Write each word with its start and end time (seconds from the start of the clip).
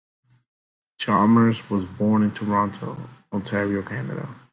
Chalmers 0.97 1.69
was 1.69 1.85
born 1.85 2.23
in 2.23 2.31
Toronto, 2.31 2.97
Ontario, 3.31 3.83
Canada. 3.83 4.27